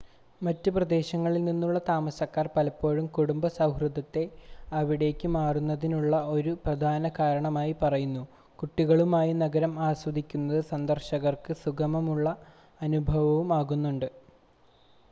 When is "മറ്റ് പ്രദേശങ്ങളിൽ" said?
0.41-1.41